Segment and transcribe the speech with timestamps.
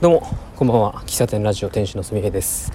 [0.00, 0.26] どうも
[0.56, 0.92] こんばんは。
[1.06, 2.72] 喫茶店ラジオ店主のすみへです。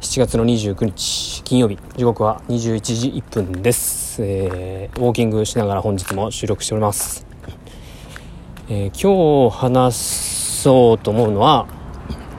[0.00, 1.78] 7月の29日金曜日。
[1.96, 7.24] 時刻は21時1分です、えー、ウォーキングしながら本日も収録しております、
[8.68, 11.68] えー、今日話そうと思うのは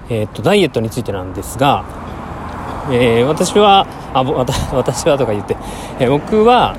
[0.09, 1.85] えー、っとダイエットについてなんですが、
[2.91, 4.33] えー、私はあぼ
[4.75, 5.55] 私はとか言って、
[5.97, 6.75] えー、僕は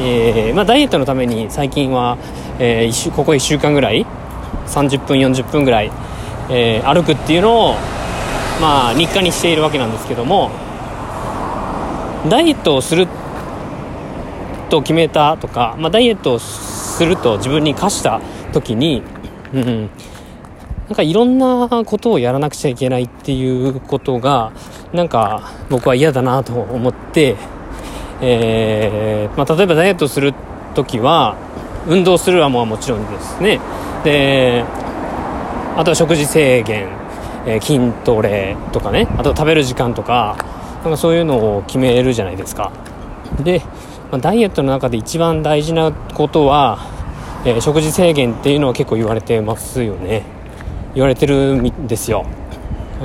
[0.00, 2.16] えーまあ、ダイエットのために最近は、
[2.58, 4.06] えー、ここ1週間ぐらい
[4.66, 5.90] 30分40分ぐらい、
[6.50, 7.74] えー、歩くっていうのを、
[8.60, 10.50] まあ、日課にしているわけなんですけども
[12.28, 13.06] ダイエットをする
[14.68, 18.20] と決めたとか、まあ、ダイエットをすると自分に課した
[18.52, 19.02] 時に、
[19.54, 19.90] うん、
[20.86, 24.52] なんかいろんなことをやらなくちゃいけないっていうことが
[24.92, 27.36] なんか僕は嫌だなと思って、
[28.20, 30.34] えーまあ、例えばダイエットする
[30.74, 31.36] 時は
[31.86, 33.60] 運動するはももちろんですね。
[34.04, 34.64] で
[35.76, 36.88] あとは食事制限、
[37.46, 39.06] えー、筋トレとかね。
[39.16, 40.36] あと食べる時間とか
[40.82, 42.72] なんかそういうのを決めるじゃないですか。
[43.42, 43.62] で、
[44.10, 46.78] まあ、ダイエットの中で一番大事なことは、
[47.44, 50.24] えー、食事制限っていうのは結構言われてますよね。
[50.94, 52.26] 言われてるんですよ。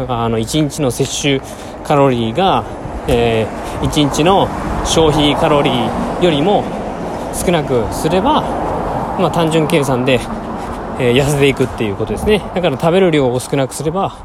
[0.07, 1.41] あの1日の摂取
[1.85, 2.65] カロリーが、
[3.07, 4.47] えー、1日の
[4.85, 6.63] 消費カロリーよりも
[7.33, 8.41] 少なくすれば、
[9.19, 10.19] まあ、単純計算で、
[10.97, 12.39] えー、痩せていくっていうことですね。
[12.39, 14.17] だから食べる量を少なくすれば、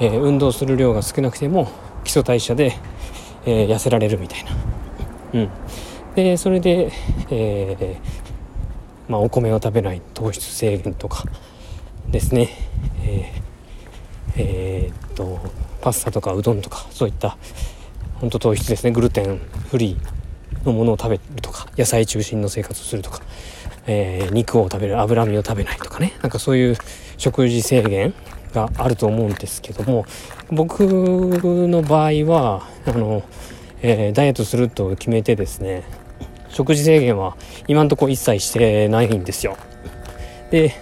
[0.00, 1.70] えー、運動する量が少なくても
[2.04, 2.76] 基礎代謝で、
[3.46, 4.50] えー、痩せられるみたいな。
[5.34, 5.50] うん。
[6.14, 6.92] でそれで、
[7.30, 7.96] え
[9.08, 11.24] まあ、お米を食べない糖質制限とか
[12.08, 12.48] ですね。
[13.04, 13.32] え
[14.36, 15.40] えー、っと
[15.80, 17.36] パスタとかうどんとかそういった
[18.20, 18.90] 本当糖質ですね。
[18.90, 23.20] グルテンフリーのものを食べるとか野菜中心の生活をするとか、
[23.86, 26.12] えー、肉を食べる脂身を食べないとかね。
[26.22, 26.76] なんかそういう
[27.16, 28.14] 食事制限
[28.52, 30.04] があると思うんですけども
[30.50, 33.22] 僕の場合はあの、
[33.82, 35.84] えー、ダイエットすると決めてですね
[36.48, 37.36] 食事制限は
[37.68, 39.56] 今んとこ一切してないんですよ。
[40.50, 40.74] で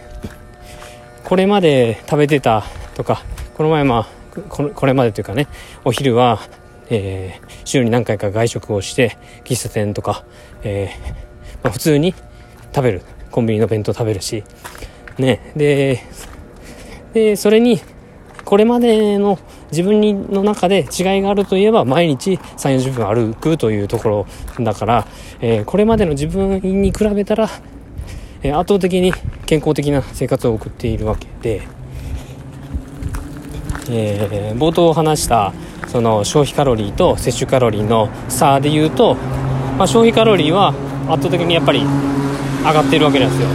[1.24, 3.22] これまで食べてたとか
[3.54, 5.46] この前まあこれまでというかね
[5.84, 6.40] お昼は
[6.90, 10.24] えー、週に何回か外食をして喫茶店とか、
[10.62, 12.14] えー、まあ、普通に
[12.74, 13.02] 食べる。
[13.30, 14.44] コンビニの弁当食べるし。
[15.18, 15.52] ね。
[15.56, 16.02] で
[17.12, 17.80] でそれに
[18.44, 19.38] これまでの
[19.70, 24.26] 自分の中で違いがあるといえば毎日3 4 0分歩くというところ
[24.64, 25.06] だから、
[25.40, 27.50] えー、これまでの自分に比べたら、
[28.42, 29.12] えー、圧倒的に
[29.44, 31.62] 健康的な生活を送っているわけで、
[33.90, 35.52] えー、冒頭話した
[35.88, 39.14] その消費カロリーと摂取カロリーの差でいうと、
[39.76, 40.68] まあ、消費カロリーは
[41.08, 41.82] 圧倒的にやっぱり
[42.64, 43.48] 上がってるわけなんですよ。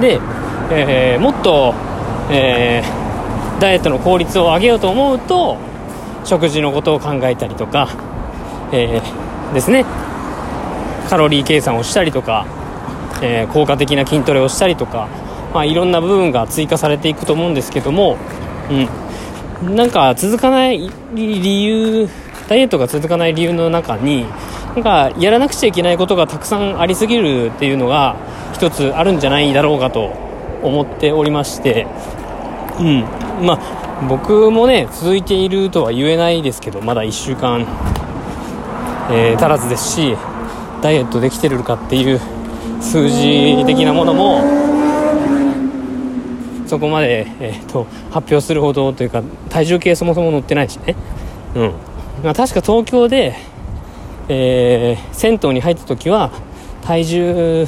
[0.00, 0.20] で、
[0.70, 1.74] えー、もっと、
[2.30, 5.58] えー、ダイエットの効率を上げようと思うと
[6.24, 7.88] 食事のことを考えたりとか、
[8.72, 9.84] えー、ですね。
[11.08, 12.46] カロリー計算をしたりとか、
[13.20, 15.08] え効果的な筋トレをしたりとか、
[15.52, 18.16] まあ、いろんな部分が追加されていくと思うんですけども、
[18.70, 22.08] うん、なんか続かない理由
[22.48, 24.26] ダイエットが続かない理由の中に
[24.74, 28.16] なんかやらなくちゃいけないことがたくさんありすぎるっていうのが
[28.52, 30.12] 一つあるんじゃないだろうかと
[30.62, 31.86] 思っておりまして。
[32.78, 33.04] うん。
[33.42, 37.66] まあ僕もね続いているとは言えないですけどまだ1週間、
[39.10, 40.16] えー、足らずですし
[40.82, 42.20] ダイエットできてるかっていう
[42.80, 44.42] 数字的なものも
[46.66, 50.94] そこまで、えーと、発表するほどというか体重計そもそも載ってないしね、
[51.56, 51.72] うん。
[52.22, 53.34] まあ、確か東京で、
[54.32, 56.30] えー、銭湯に入った時は
[56.82, 57.66] 体重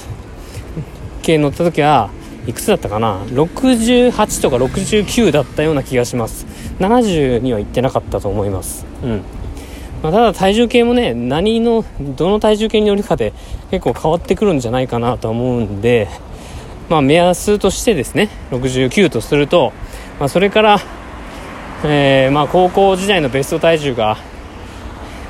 [1.21, 2.11] 計乗った時は
[2.47, 6.47] いくつだったかな？68とか69だったような気がします。
[6.79, 8.87] 70には行ってなかったと思います。
[9.03, 9.23] うん。
[10.03, 13.33] まあ、ただ体重計もね何のどの体重計に乗るかで
[13.71, 16.09] 結構変わってくるんじゃないかなと思うんで
[16.93, 19.73] まあ、目安としてですね69とすると、
[20.21, 20.79] まあ、それから、
[21.85, 24.19] えー、まあ、高校時代のベスト体重が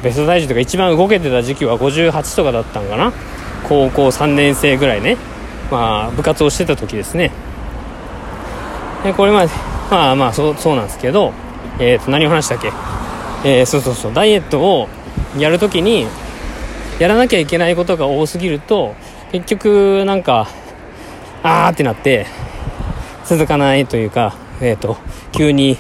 [0.03, 3.13] ベスト体重とか一番動けてた時期は58とかだったんかな。
[3.69, 5.17] 高校3年生ぐらいね、
[5.71, 7.31] まあ、部活をしてた時ですね。
[9.05, 9.53] でこれまで
[9.91, 11.33] まあまあそうそうなんですけど、
[11.79, 12.73] えー、と何を話したっけ、
[13.45, 14.15] えー、そうそうそう。
[14.15, 14.89] ダイエットを
[15.39, 16.07] やるときに
[16.99, 18.95] やらなきゃいけないことが多すぎると
[19.33, 20.49] 結局なんか
[21.43, 22.27] あーってなって
[23.25, 24.97] 続かないというか、えーと、
[25.33, 25.79] 急に、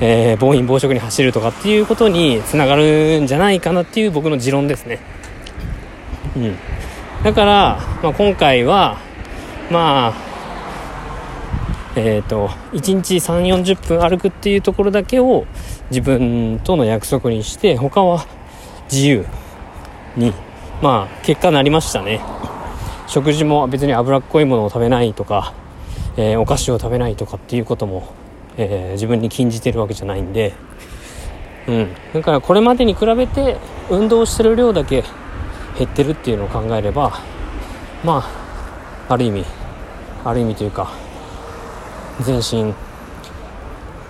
[0.00, 5.00] えー、暴飲暴食に走るとかっていうことにつながるんじゃないかなっていう僕の持論ですね。
[6.36, 6.56] うん、
[7.24, 8.98] だから、まあ、今回は
[9.70, 10.28] まあ
[11.96, 15.46] えーと、1日3 4 0分歩くっていうところだけを
[15.90, 18.24] 自分との約束にして他は
[18.84, 19.26] 自由
[20.16, 20.32] に
[20.80, 22.20] まあ結果なりましたね
[23.08, 25.54] 食事も別に脂っこいものを食べないとか、
[26.16, 28.12] えー、お菓子を食べないとかっていうことも、
[28.58, 30.52] えー、自分に禁じてるわけじゃないんで。
[31.68, 31.88] うん。
[32.12, 33.56] だからこれまでに比べて
[33.90, 35.04] 運動してる量だけ
[35.78, 37.20] 減ってるっていうのを考えれば
[38.04, 38.24] ま
[39.08, 39.44] あある意味
[40.24, 40.90] ある意味というか
[42.26, 42.74] 前進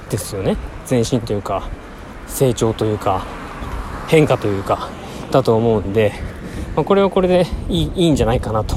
[0.08, 0.56] ですよね。
[0.88, 1.68] 前進というか
[2.26, 3.26] 成長というか
[4.08, 4.88] 変化というか
[5.30, 6.12] だと思うんで、
[6.74, 8.76] まあ、これはこれでいいいいんじゃないかなと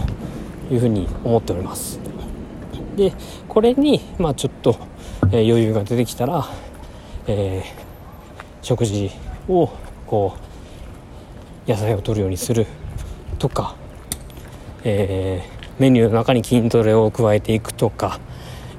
[0.69, 1.99] いうふうに思っております。
[2.97, 3.13] で
[3.47, 4.75] これにまあちょっと、
[5.33, 6.45] えー、余裕が出てきたら、
[7.27, 7.65] えー、
[8.61, 9.11] 食事
[9.47, 9.69] を
[10.05, 10.35] こ
[11.67, 12.67] う野菜を摂るようにする
[13.39, 13.75] とか、
[14.83, 18.19] えー、メニューの中に筋トレを加えていくとか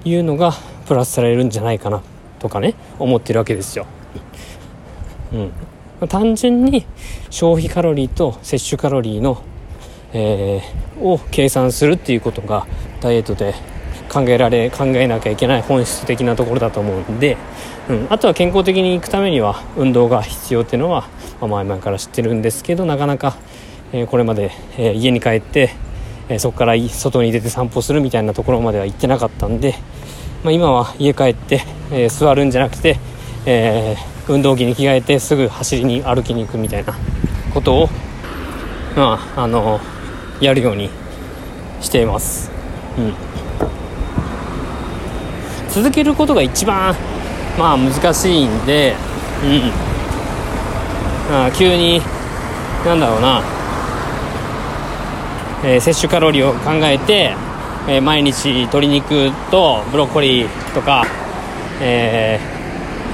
[0.04, 0.52] いうのが
[0.86, 2.02] プラスされるんじゃないかな
[2.38, 3.86] とかね思ってるわけですよ。
[5.32, 6.84] うん、単純に
[7.30, 9.42] 消費カロリーと摂取カロリーの、
[10.12, 12.66] えー、を計算するっていうことが
[13.00, 13.54] ダイエットで
[14.12, 17.36] 考えられ考えなきゃいけない本質的なところだと思うんで、
[17.88, 21.08] うん、あとは健康的にいくためには運動が必要っていうのは、
[21.40, 23.36] まあ、前々から知ってるんですけどなかなか、
[23.92, 25.70] えー、これまで、えー、家に帰って
[26.28, 29.74] えそこから外に出て散歩するみたいなところまでは行ってなかったんで、
[30.44, 32.98] まあ、今は家帰って、え、座るんじゃなくて、
[33.44, 33.96] え、
[34.28, 36.94] 運動着に着替えてすぐ走りに歩きに行くみたいな
[37.52, 37.88] ことを、
[38.96, 39.80] まあ、あの
[40.40, 40.90] やるように
[41.80, 42.50] しています、
[42.96, 43.14] うん、
[45.72, 46.94] 続けることが一番
[47.58, 48.94] まあ難しいんで、
[51.30, 52.00] うん、あ急に
[52.84, 53.42] なんだろうな。
[55.64, 57.36] えー、摂取カロリーを考えて、
[57.86, 61.06] えー、毎日鶏肉とブロッコリーとか、
[61.80, 62.40] え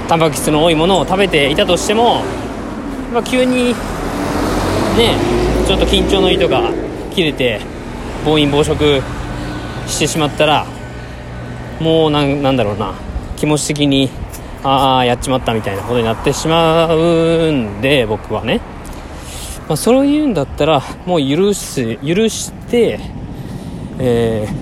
[0.05, 2.23] ー、タンパク質の多いものを食べていたとしても、
[3.13, 3.75] まあ、急に
[4.97, 5.15] ね
[5.67, 6.71] ちょっと緊張の糸が
[7.13, 7.61] 切れて
[8.25, 9.03] 暴飲暴食
[9.85, 10.65] してしまったら
[11.79, 12.95] もうなんなんだろうな。
[13.37, 14.09] 気持ち的に
[14.63, 18.59] ああやっちまったみたいなことになってしまうんで僕はね。
[19.69, 22.99] まあ、そういうんだったらもう許す許して、
[23.99, 24.53] えー、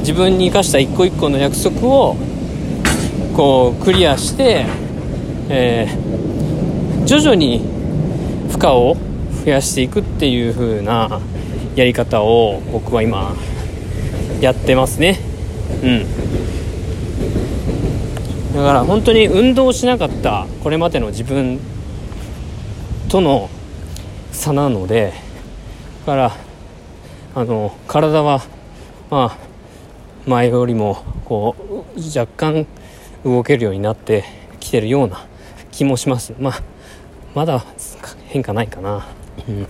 [0.00, 2.16] 自分に生かした一個一個の約束を
[3.36, 4.66] こうクリアして、
[5.48, 7.60] えー、徐々に
[8.50, 8.96] 負荷を
[9.44, 11.20] 増やしていくっていう風な
[11.76, 13.36] やり方を僕は今
[14.40, 15.18] やってますね。
[15.82, 16.30] うん。
[18.54, 21.60] だから本当に運動しなかったこれまでの自分
[23.08, 23.48] との
[24.32, 25.12] 差なので
[26.00, 26.36] だから
[27.34, 28.42] あの体は
[29.08, 29.38] まあ
[30.26, 31.54] 前よりもこ
[31.96, 32.66] う若干
[33.24, 34.24] 動けるようになって
[34.58, 35.26] きてるような
[35.70, 36.34] 気もします。
[36.38, 36.62] まあ
[37.34, 37.64] まだ
[38.26, 39.06] 変化ないかな、
[39.48, 39.66] うん、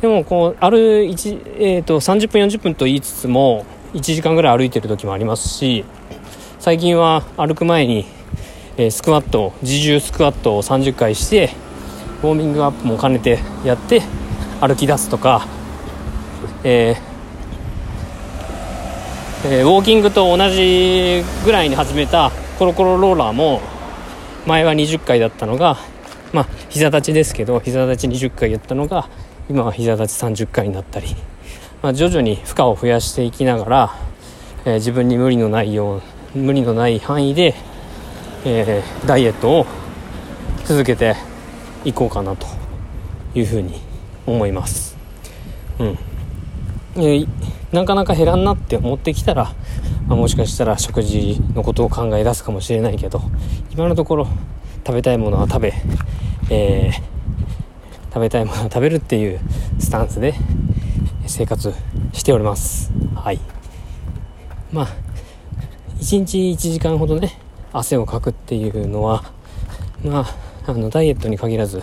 [0.00, 5.84] でもこうある1、えーと、と30分40分と言いつつも1時間ぐらい歩いてる時もありますし
[6.58, 8.04] 最近は歩く前に、
[8.76, 11.50] え、スクワット自重スクワットを30回して
[12.22, 14.02] ウォーミングアップも兼ねてやって
[14.60, 15.46] 歩き出すとか、
[16.64, 17.10] えー
[19.42, 23.62] えー、ウォーキングと同じぐらいに始めたコロコロローラーも
[24.46, 25.78] 前は20回だったのが
[26.32, 29.08] まあ膝立ちですけど膝立ち20回やったのが
[29.48, 31.08] 今は膝立ち30回になったり、
[31.82, 33.94] まあ、徐々に負荷を増やしていきながら、
[34.66, 36.02] えー、自分に無理のないよ
[36.34, 37.54] う無理のない範囲で、
[38.44, 39.66] えー、ダイエットを
[40.64, 41.16] 続けて
[41.84, 42.46] いこうかなと
[43.34, 43.80] いうふうに
[44.26, 44.96] 思います。
[45.78, 45.98] うん。
[47.02, 47.24] え
[47.72, 49.44] なかなか減らんなって思ってきたら、
[50.06, 53.22] まあ、もしかしたら食事のことを考え出すかもしれないけど
[53.70, 54.28] 今のところ
[54.84, 55.74] 食べたいものは食べ、
[56.50, 59.40] えー、食べたいものは食べるっていう
[59.78, 60.34] スタンスで
[61.26, 61.74] 生活
[62.12, 62.90] しております。
[63.14, 63.40] はい。
[64.72, 64.88] まあ
[65.98, 67.38] 1日1時間ほどね
[67.72, 69.24] 汗をかくっていうのは
[70.04, 70.20] ま
[70.66, 71.80] ああのダイエットに限らず、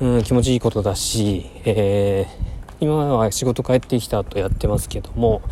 [0.00, 5.42] うん、気持ちいいことだし、えー、今は仕事帰ってきた後やってますけども、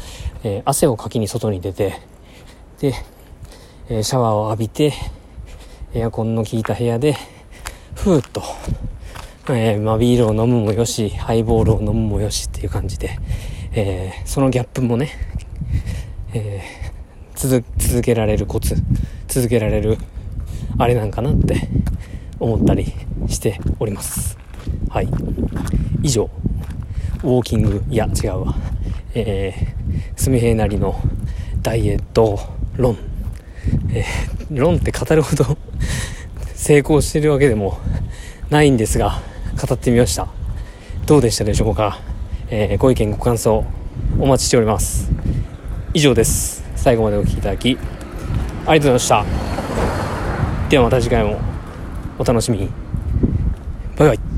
[0.44, 2.00] えー、汗をかきに外に出て
[2.80, 2.94] で、
[3.88, 4.92] えー、シャワーを浴びて
[5.94, 7.16] エアコンの効いた部屋で
[7.94, 8.42] ふーっと、
[9.48, 13.18] えーまあ、ビールを飲むもよしハイボールを飲むもよしっていう感じで、
[13.72, 15.10] えー、そのギャップもね、
[16.32, 18.76] えー、続けられるコツ
[19.26, 19.98] 続けられる
[20.78, 21.68] あれなんかなって
[22.38, 22.92] 思ったり
[23.26, 24.38] しております。
[24.88, 25.08] はい。
[26.02, 26.30] 以上。
[27.24, 28.54] ウォーキングいや違うわ。
[29.14, 30.94] えー、すみへいなりの
[31.62, 32.38] ダイエット
[32.76, 32.96] 論。
[33.92, 35.58] えー、論って語るほど
[36.54, 37.78] 成功してるわけでも
[38.50, 39.20] ないんですが
[39.60, 40.28] 語ってみました。
[41.06, 41.98] どうでしたでしょうか、
[42.48, 43.64] えー、ご意見ご感想
[44.18, 45.10] お待ちしております。
[45.94, 46.64] 以上です。
[46.76, 47.78] 最後までお聴きいただき
[48.66, 49.36] ありがとうございまし
[50.66, 50.68] た。
[50.68, 51.38] ではまた次回も
[52.18, 52.70] お楽しみに。
[53.96, 54.31] バイバイ。